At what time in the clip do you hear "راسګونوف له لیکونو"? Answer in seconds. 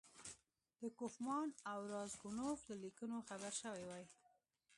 1.93-3.17